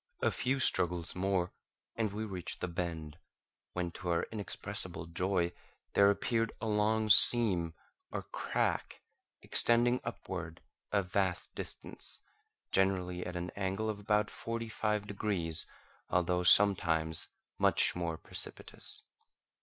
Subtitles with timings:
[0.23, 1.51] A few struggles more,
[1.95, 3.19] and we reached the bend,
[3.73, 5.51] when to our inexpressible joy,
[5.93, 7.75] there appeared a long seam
[8.09, 9.03] or crack
[9.43, 10.61] extending upward
[10.91, 12.19] a vast distance,
[12.71, 15.67] generally at an angle of about forty five degrees,
[16.09, 17.27] although sometimes
[17.59, 19.03] much more precipitous.